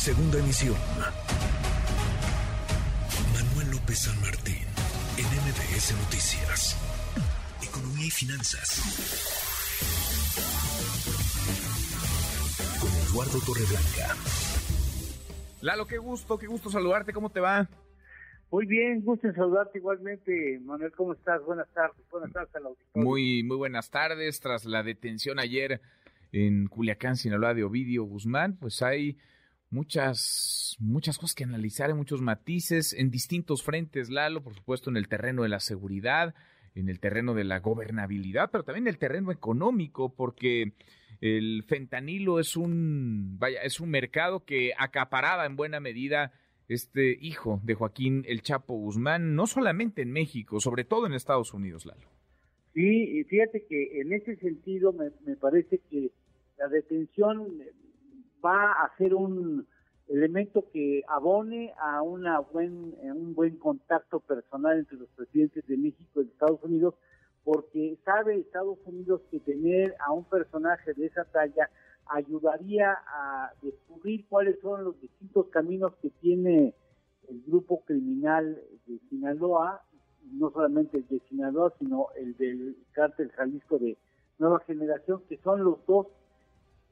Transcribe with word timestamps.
Segunda 0.00 0.38
emisión. 0.38 0.76
Manuel 3.34 3.70
López 3.72 3.98
San 3.98 4.18
Martín, 4.22 4.64
en 5.18 5.26
MBS 5.26 5.92
Noticias. 6.04 6.74
Economía 7.62 8.06
y 8.06 8.10
finanzas. 8.10 8.80
Con 12.80 12.88
Eduardo 13.12 13.40
Torreblanca. 13.44 14.16
Lalo, 15.60 15.86
qué 15.86 15.98
gusto, 15.98 16.38
qué 16.38 16.46
gusto 16.46 16.70
saludarte, 16.70 17.12
¿cómo 17.12 17.28
te 17.28 17.40
va? 17.40 17.68
Muy 18.50 18.64
bien, 18.64 19.04
gusto 19.04 19.28
en 19.28 19.34
saludarte 19.34 19.76
igualmente, 19.76 20.60
Manuel, 20.62 20.92
¿cómo 20.92 21.12
estás? 21.12 21.44
Buenas 21.44 21.68
tardes, 21.74 22.00
buenas 22.10 22.32
tardes 22.32 22.56
al 22.56 22.64
auditorio. 22.68 23.06
Muy, 23.06 23.42
muy 23.42 23.58
buenas 23.58 23.90
tardes. 23.90 24.40
Tras 24.40 24.64
la 24.64 24.82
detención 24.82 25.38
ayer 25.38 25.82
en 26.32 26.68
Culiacán, 26.68 27.16
Sinaloa, 27.16 27.52
de 27.52 27.64
Ovidio 27.64 28.04
Guzmán, 28.04 28.56
pues 28.56 28.80
hay 28.80 29.18
muchas, 29.70 30.76
muchas 30.80 31.16
cosas 31.18 31.34
que 31.34 31.44
analizar, 31.44 31.94
muchos 31.94 32.20
matices 32.20 32.92
en 32.92 33.10
distintos 33.10 33.62
frentes, 33.62 34.10
Lalo, 34.10 34.42
por 34.42 34.54
supuesto 34.54 34.90
en 34.90 34.96
el 34.96 35.08
terreno 35.08 35.42
de 35.44 35.48
la 35.48 35.60
seguridad, 35.60 36.34
en 36.74 36.88
el 36.88 37.00
terreno 37.00 37.34
de 37.34 37.44
la 37.44 37.60
gobernabilidad, 37.60 38.50
pero 38.50 38.64
también 38.64 38.84
en 38.84 38.94
el 38.94 38.98
terreno 38.98 39.32
económico, 39.32 40.14
porque 40.14 40.72
el 41.20 41.64
fentanilo 41.66 42.40
es 42.40 42.56
un, 42.56 43.38
vaya, 43.38 43.62
es 43.62 43.80
un 43.80 43.90
mercado 43.90 44.44
que 44.44 44.72
acaparaba 44.76 45.46
en 45.46 45.56
buena 45.56 45.80
medida 45.80 46.32
este 46.68 47.18
hijo 47.20 47.60
de 47.64 47.74
Joaquín 47.74 48.24
El 48.28 48.42
Chapo 48.42 48.74
Guzmán, 48.74 49.34
no 49.34 49.46
solamente 49.46 50.02
en 50.02 50.12
México, 50.12 50.60
sobre 50.60 50.84
todo 50.84 51.06
en 51.06 51.14
Estados 51.14 51.52
Unidos, 51.52 51.86
Lalo. 51.86 52.08
Sí, 52.74 53.18
y 53.18 53.24
fíjate 53.24 53.64
que 53.68 54.00
en 54.00 54.12
ese 54.12 54.36
sentido 54.36 54.92
me, 54.92 55.10
me 55.26 55.36
parece 55.36 55.80
que 55.90 56.12
la 56.56 56.68
detención 56.68 57.48
va 58.44 58.72
a 58.72 58.96
ser 58.96 59.14
un 59.14 59.66
elemento 60.08 60.64
que 60.72 61.02
abone 61.08 61.72
a 61.78 62.02
una 62.02 62.40
buen, 62.40 62.94
un 63.02 63.34
buen 63.34 63.56
contacto 63.56 64.20
personal 64.20 64.78
entre 64.78 64.98
los 64.98 65.08
presidentes 65.10 65.66
de 65.66 65.76
México 65.76 66.20
y 66.20 66.26
Estados 66.26 66.62
Unidos, 66.62 66.94
porque 67.44 67.96
sabe 68.04 68.36
Estados 68.36 68.78
Unidos 68.84 69.22
que 69.30 69.40
tener 69.40 69.94
a 70.04 70.12
un 70.12 70.24
personaje 70.24 70.94
de 70.94 71.06
esa 71.06 71.24
talla 71.24 71.70
ayudaría 72.06 72.98
a 73.06 73.52
descubrir 73.62 74.26
cuáles 74.28 74.58
son 74.60 74.84
los 74.84 75.00
distintos 75.00 75.46
caminos 75.48 75.94
que 76.02 76.10
tiene 76.20 76.74
el 77.28 77.42
grupo 77.46 77.82
criminal 77.84 78.60
de 78.86 78.98
Sinaloa, 79.08 79.82
no 80.32 80.50
solamente 80.50 80.98
el 80.98 81.06
de 81.06 81.20
Sinaloa, 81.28 81.72
sino 81.78 82.08
el 82.16 82.36
del 82.36 82.76
cártel 82.92 83.30
Jalisco 83.30 83.78
de 83.78 83.96
Nueva 84.38 84.60
Generación, 84.66 85.22
que 85.28 85.38
son 85.38 85.62
los 85.62 85.84
dos 85.86 86.08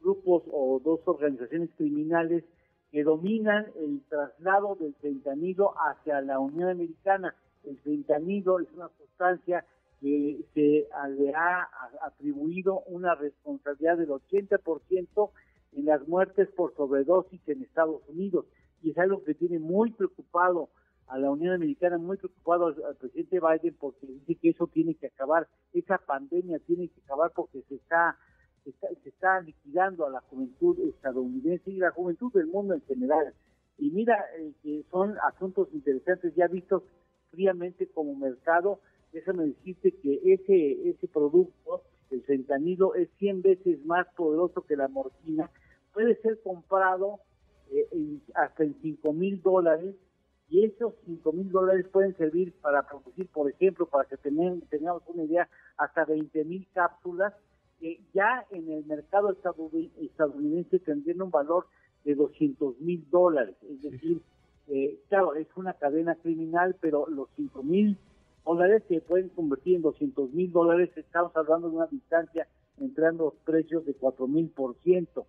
grupos 0.00 0.42
o 0.50 0.80
dos 0.84 1.00
organizaciones 1.06 1.70
criminales 1.76 2.44
que 2.90 3.04
dominan 3.04 3.66
el 3.76 4.02
traslado 4.08 4.76
del 4.76 4.94
fentanilo 4.94 5.74
hacia 5.78 6.20
la 6.20 6.38
Unión 6.38 6.70
Americana. 6.70 7.34
El 7.64 7.78
fentanilo 7.78 8.60
es 8.60 8.68
una 8.74 8.88
sustancia 8.96 9.64
que 10.00 10.44
se 10.54 10.88
le 11.10 11.34
ha 11.34 11.68
atribuido 12.02 12.80
una 12.86 13.14
responsabilidad 13.14 13.98
del 13.98 14.08
80% 14.10 15.30
en 15.72 15.84
las 15.84 16.06
muertes 16.08 16.48
por 16.56 16.74
sobredosis 16.74 17.40
en 17.48 17.62
Estados 17.62 18.02
Unidos. 18.08 18.46
Y 18.82 18.90
es 18.90 18.98
algo 18.98 19.24
que 19.24 19.34
tiene 19.34 19.58
muy 19.58 19.90
preocupado 19.90 20.70
a 21.08 21.18
la 21.18 21.30
Unión 21.30 21.54
Americana, 21.54 21.98
muy 21.98 22.16
preocupado 22.16 22.66
al, 22.66 22.96
presidente 22.96 23.40
Biden 23.40 23.74
porque 23.80 24.06
dice 24.06 24.34
que 24.36 24.50
eso 24.50 24.66
tiene 24.66 24.94
que 24.94 25.06
acabar, 25.06 25.48
esa 25.72 25.98
pandemia 25.98 26.58
tiene 26.60 26.88
que 26.88 27.00
acabar 27.00 27.32
porque 27.34 27.62
se 27.62 27.76
está, 27.76 28.16
se 28.72 29.08
está, 29.08 29.40
liquidando 29.40 30.06
a 30.06 30.10
la 30.10 30.20
juventud 30.22 30.78
estadounidense 30.88 31.70
y 31.70 31.76
la 31.76 31.90
juventud 31.90 32.32
del 32.32 32.46
mundo 32.46 32.74
en 32.74 32.82
general. 32.82 33.34
Y 33.78 33.90
mira 33.90 34.24
eh, 34.38 34.52
que 34.62 34.84
son 34.90 35.16
asuntos 35.18 35.68
interesantes 35.72 36.34
ya 36.34 36.48
vistos 36.48 36.82
fríamente 37.30 37.86
como 37.88 38.14
mercado, 38.14 38.80
déjame 39.12 39.46
decirte 39.46 39.92
que 39.92 40.20
ese, 40.24 40.88
ese 40.90 41.08
producto, 41.08 41.82
el 42.10 42.22
fentanilo, 42.22 42.94
es 42.94 43.08
100 43.18 43.42
veces 43.42 43.84
más 43.84 44.06
poderoso 44.16 44.62
que 44.62 44.76
la 44.76 44.88
morfina, 44.88 45.50
puede 45.92 46.16
ser 46.22 46.40
comprado 46.42 47.20
eh, 47.70 48.18
hasta 48.34 48.64
en 48.64 48.74
5 48.80 49.12
mil 49.12 49.42
dólares 49.42 49.94
y 50.48 50.64
esos 50.64 50.94
5 51.04 51.32
mil 51.32 51.50
dólares 51.50 51.86
pueden 51.92 52.16
servir 52.16 52.54
para 52.60 52.86
producir, 52.86 53.28
por 53.28 53.50
ejemplo, 53.50 53.86
para 53.86 54.08
que 54.08 54.16
tengamos 54.16 55.02
una 55.06 55.24
idea, 55.24 55.48
hasta 55.76 56.04
20 56.06 56.44
mil 56.44 56.66
cápsulas 56.72 57.34
que 57.80 58.00
ya 58.12 58.44
en 58.50 58.70
el 58.70 58.84
mercado 58.86 59.30
estadounidense 59.30 60.78
tendrían 60.80 61.22
un 61.22 61.30
valor 61.30 61.66
de 62.04 62.14
200 62.14 62.80
mil 62.80 63.08
dólares. 63.10 63.56
Es 63.62 63.82
decir, 63.82 64.20
eh, 64.68 64.98
claro, 65.08 65.34
es 65.34 65.46
una 65.56 65.74
cadena 65.74 66.14
criminal, 66.16 66.76
pero 66.80 67.06
los 67.08 67.28
5 67.36 67.62
mil 67.62 67.96
dólares 68.44 68.82
se 68.88 69.00
pueden 69.00 69.28
convertir 69.30 69.76
en 69.76 69.82
200 69.82 70.32
mil 70.32 70.50
dólares, 70.52 70.90
estamos 70.96 71.34
hablando 71.36 71.70
de 71.70 71.76
una 71.76 71.86
distancia 71.86 72.48
entre 72.80 73.06
ambos 73.06 73.34
precios 73.44 73.84
de 73.84 73.94
4 73.94 74.26
mil 74.26 74.48
por 74.50 74.76
ciento. 74.82 75.26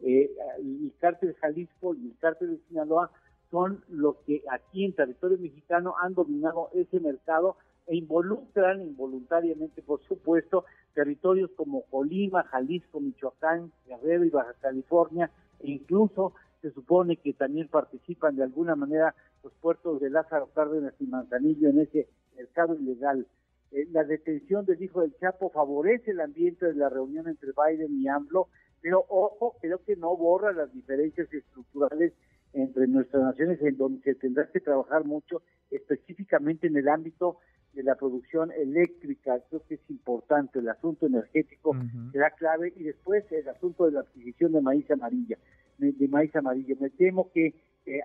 Eh, 0.00 0.30
el 0.58 0.92
cártel 0.98 1.34
Jalisco 1.34 1.94
y 1.94 2.06
el 2.06 2.16
cártel 2.18 2.52
de 2.52 2.68
Sinaloa 2.68 3.10
son 3.50 3.84
los 3.88 4.16
que 4.26 4.42
aquí 4.50 4.84
en 4.84 4.94
territorio 4.94 5.38
mexicano 5.38 5.94
han 6.00 6.14
dominado 6.14 6.70
ese 6.72 7.00
mercado 7.00 7.56
e 7.86 7.96
involucran 7.96 8.82
involuntariamente, 8.82 9.82
por 9.82 10.00
supuesto, 10.02 10.64
territorios 10.94 11.50
como 11.56 11.82
Colima, 11.90 12.44
Jalisco, 12.44 13.00
Michoacán, 13.00 13.72
Guerrero 13.86 14.24
y 14.24 14.30
Baja 14.30 14.54
California, 14.60 15.30
e 15.60 15.70
incluso 15.72 16.34
se 16.62 16.70
supone 16.70 17.16
que 17.16 17.32
también 17.32 17.68
participan 17.68 18.36
de 18.36 18.42
alguna 18.42 18.76
manera 18.76 19.14
los 19.42 19.52
puertos 19.54 20.00
de 20.00 20.10
Lázaro 20.10 20.50
Cárdenas 20.54 20.94
y 21.00 21.06
Manzanillo 21.06 21.68
en 21.70 21.80
ese 21.80 22.08
mercado 22.36 22.74
ilegal. 22.74 23.26
Eh, 23.72 23.86
la 23.92 24.04
detención 24.04 24.64
del 24.66 24.82
hijo 24.82 25.00
del 25.00 25.16
Chapo 25.18 25.50
favorece 25.50 26.10
el 26.10 26.20
ambiente 26.20 26.66
de 26.66 26.74
la 26.74 26.88
reunión 26.88 27.28
entre 27.28 27.52
Biden 27.52 28.00
y 28.00 28.08
AMLO, 28.08 28.48
pero 28.80 29.04
ojo, 29.08 29.56
creo 29.60 29.82
que 29.84 29.96
no 29.96 30.16
borra 30.16 30.52
las 30.52 30.72
diferencias 30.72 31.32
estructurales 31.32 32.12
entre 32.52 32.88
nuestras 32.88 33.22
naciones 33.22 33.60
en 33.62 33.76
donde 33.76 34.02
se 34.02 34.14
tendrá 34.16 34.50
que 34.50 34.60
trabajar 34.60 35.04
mucho, 35.04 35.42
específicamente 35.70 36.66
en 36.66 36.76
el 36.76 36.88
ámbito 36.88 37.38
de 37.72 37.82
la 37.82 37.94
producción 37.94 38.50
eléctrica, 38.52 39.38
creo 39.48 39.62
que 39.66 39.74
es 39.74 39.90
importante, 39.90 40.58
el 40.58 40.68
asunto 40.68 41.06
energético 41.06 41.76
será 42.12 42.30
clave 42.30 42.72
y 42.76 42.82
después 42.82 43.24
el 43.30 43.48
asunto 43.48 43.86
de 43.86 43.92
la 43.92 44.00
adquisición 44.00 44.52
de 44.52 44.60
maíz 44.60 44.90
amarilla, 44.90 45.38
de 45.78 46.08
maíz 46.08 46.34
amarillo. 46.34 46.76
Me 46.80 46.90
temo 46.90 47.30
que 47.32 47.54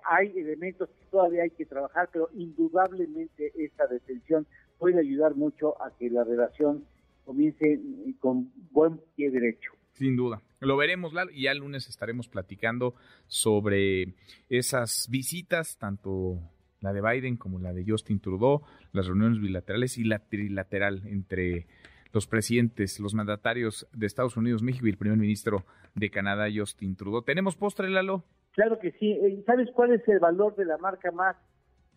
hay 0.04 0.38
elementos 0.38 0.88
que 0.88 1.04
todavía 1.10 1.42
hay 1.42 1.50
que 1.50 1.66
trabajar, 1.66 2.08
pero 2.12 2.28
indudablemente 2.34 3.52
esta 3.56 3.86
detención 3.86 4.46
puede 4.78 5.00
ayudar 5.00 5.34
mucho 5.34 5.80
a 5.82 5.90
que 5.96 6.10
la 6.10 6.24
relación 6.24 6.84
comience 7.24 7.80
con 8.20 8.52
buen 8.70 9.00
pie 9.16 9.30
derecho. 9.30 9.72
Sin 9.92 10.16
duda. 10.16 10.42
Lo 10.60 10.76
veremos, 10.76 11.12
y 11.32 11.42
ya 11.42 11.52
el 11.52 11.58
lunes 11.58 11.88
estaremos 11.88 12.28
platicando 12.28 12.94
sobre 13.26 14.14
esas 14.48 15.08
visitas, 15.10 15.76
tanto 15.78 16.40
la 16.80 16.92
de 16.92 17.00
Biden 17.00 17.36
como 17.36 17.58
la 17.58 17.72
de 17.72 17.84
Justin 17.86 18.20
Trudeau, 18.20 18.62
las 18.92 19.06
reuniones 19.06 19.40
bilaterales 19.40 19.98
y 19.98 20.04
la 20.04 20.18
trilateral 20.18 21.02
entre 21.06 21.66
los 22.12 22.26
presidentes, 22.26 22.98
los 23.00 23.14
mandatarios 23.14 23.86
de 23.92 24.06
Estados 24.06 24.36
Unidos, 24.36 24.62
México 24.62 24.86
y 24.86 24.90
el 24.90 24.96
primer 24.96 25.18
ministro 25.18 25.64
de 25.94 26.10
Canadá, 26.10 26.46
Justin 26.54 26.96
Trudeau. 26.96 27.22
¿Tenemos 27.22 27.56
postre, 27.56 27.90
Lalo? 27.90 28.24
Claro 28.52 28.78
que 28.78 28.92
sí. 28.92 29.12
Eh, 29.12 29.42
¿Sabes 29.44 29.68
cuál 29.74 29.92
es 29.92 30.06
el 30.08 30.18
valor 30.18 30.56
de 30.56 30.64
la 30.64 30.78
marca 30.78 31.10
más 31.10 31.36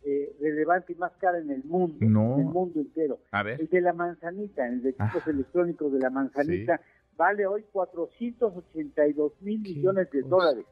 eh, 0.04 0.36
relevante 0.42 0.92
y 0.92 0.96
más 0.96 1.14
cara 1.18 1.40
en 1.40 1.50
el 1.52 1.64
mundo? 1.64 1.98
No. 2.02 2.36
En 2.36 2.48
el 2.48 2.48
mundo 2.48 2.82
entero. 2.82 3.20
A 3.32 3.44
ver. 3.44 3.62
El 3.62 3.70
de 3.70 3.82
la 3.82 3.94
manzanita, 3.94 4.68
el 4.68 4.82
de 4.82 4.90
equipos 4.90 5.24
ah. 5.26 5.30
electrónicos 5.30 5.94
de 5.94 6.00
la 6.00 6.10
manzanita, 6.10 6.82
vale 7.16 7.48
hoy 7.48 7.64
482 7.72 9.42
mil 9.42 9.60
millones 9.60 10.12
de 10.12 10.22
dólares. 10.24 10.66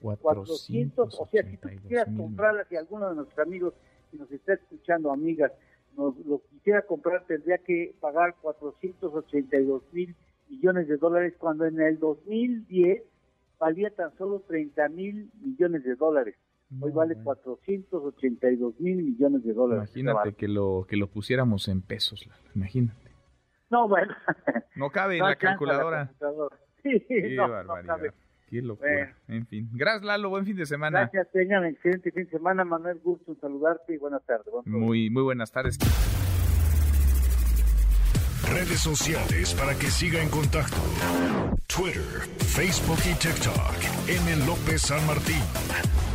400, 0.00 1.20
o 1.20 1.26
sea, 1.26 1.42
si 1.42 1.56
tú 1.56 1.68
quisieras 1.68 2.08
comprarla, 2.16 2.64
si 2.64 2.76
alguno 2.76 3.08
de 3.10 3.16
nuestros 3.16 3.46
amigos 3.46 3.74
que 4.10 4.18
nos 4.18 4.30
está 4.30 4.54
escuchando, 4.54 5.12
amigas, 5.12 5.52
nos 5.96 6.16
lo 6.24 6.40
quisiera 6.50 6.82
comprar, 6.82 7.24
tendría 7.26 7.58
que 7.58 7.94
pagar 8.00 8.34
482 8.40 9.82
mil 9.92 10.14
millones 10.48 10.88
de 10.88 10.96
dólares, 10.96 11.34
cuando 11.38 11.66
en 11.66 11.80
el 11.80 11.98
2010 11.98 13.02
valía 13.58 13.90
tan 13.90 14.16
solo 14.16 14.40
30 14.40 14.88
mil 14.88 15.30
millones 15.40 15.84
de 15.84 15.94
dólares. 15.94 16.36
Hoy 16.80 16.92
vale 16.92 17.16
482 17.16 18.78
mil 18.78 19.02
millones 19.02 19.42
de 19.42 19.52
dólares. 19.52 19.90
Imagínate 19.96 20.34
que 20.34 20.46
lo 20.46 20.86
que 20.88 20.96
lo 20.96 21.08
pusiéramos 21.08 21.66
en 21.66 21.82
pesos, 21.82 22.28
imagínate. 22.54 23.10
No, 23.70 23.88
bueno. 23.88 24.14
No 24.76 24.90
cabe 24.90 25.18
en 25.18 25.24
la 25.24 25.36
calculadora. 25.36 26.10
Sí, 26.82 26.98
Qué 27.06 27.36
barbaridad. 27.36 28.14
Qué 28.50 28.60
locura. 28.60 29.16
En 29.28 29.46
fin. 29.46 29.68
Gracias, 29.72 30.02
Lalo. 30.02 30.28
Buen 30.28 30.44
fin 30.44 30.56
de 30.56 30.66
semana. 30.66 31.02
Gracias, 31.02 31.28
tengan 31.32 31.64
excelente 31.64 32.10
fin 32.10 32.24
de 32.24 32.30
semana. 32.30 32.64
Manuel, 32.64 32.98
gusto 32.98 33.36
saludarte 33.40 33.94
y 33.94 33.98
buenas 33.98 34.24
tardes. 34.26 34.52
muy, 34.64 35.08
muy 35.08 35.22
buenas 35.22 35.52
tardes. 35.52 35.78
redes 38.52 38.80
sociales 38.80 39.54
para 39.54 39.74
que 39.74 39.86
siga 39.86 40.20
en 40.20 40.28
contacto: 40.28 40.76
Twitter, 41.68 42.26
Facebook 42.38 42.98
y 43.08 43.14
TikTok. 43.14 43.76
M. 44.08 44.46
López 44.46 44.82
San 44.82 45.06
Martín. 45.06 46.09